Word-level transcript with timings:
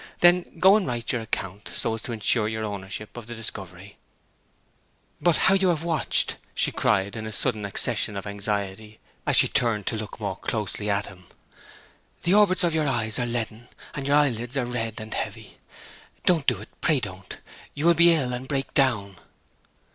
Then 0.21 0.57
go 0.57 0.77
and 0.77 0.87
write 0.87 1.11
your 1.11 1.21
account, 1.21 1.67
so 1.67 1.93
as 1.93 2.01
to 2.01 2.11
insure 2.11 2.47
your 2.47 2.65
ownership 2.65 3.15
of 3.15 3.27
the 3.27 3.35
discovery.... 3.35 3.97
But 5.21 5.37
how 5.37 5.53
you 5.53 5.67
have 5.67 5.83
watched!' 5.83 6.37
she 6.55 6.71
cried, 6.71 7.15
in 7.15 7.27
a 7.27 7.31
sudden 7.31 7.65
accession 7.65 8.17
of 8.17 8.25
anxiety, 8.25 8.99
as 9.27 9.35
she 9.35 9.47
turned 9.47 9.85
to 9.85 9.97
look 9.97 10.19
more 10.19 10.37
closely 10.37 10.89
at 10.89 11.05
him. 11.05 11.25
'The 12.23 12.33
orbits 12.33 12.63
of 12.63 12.73
your 12.73 12.87
eyes 12.87 13.19
are 13.19 13.27
leaden, 13.27 13.67
and 13.93 14.07
your 14.07 14.15
eyelids 14.15 14.57
are 14.57 14.65
red 14.65 14.99
and 14.99 15.13
heavy. 15.13 15.59
Don't 16.25 16.47
do 16.47 16.59
it 16.61 16.69
pray 16.81 16.99
don't. 16.99 17.39
You 17.75 17.85
will 17.85 17.93
be 17.93 18.11
ill, 18.11 18.33
and 18.33 18.47
break 18.47 18.73
down.' 18.73 19.17